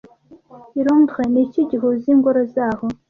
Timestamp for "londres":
0.85-1.27